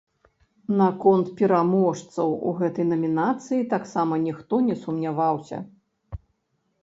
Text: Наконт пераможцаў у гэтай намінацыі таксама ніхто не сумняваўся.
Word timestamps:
Наконт 0.77 1.27
пераможцаў 1.41 2.29
у 2.51 2.53
гэтай 2.61 2.85
намінацыі 2.93 3.67
таксама 3.75 4.13
ніхто 4.25 4.55
не 4.69 4.75
сумняваўся. 4.87 5.57